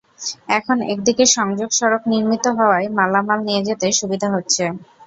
[0.57, 4.63] এখন একদিকে সংযোগ সড়ক নির্মিত হওয়ায় মালামাল নিয়ে যেতে সুবিধা হচ্ছে।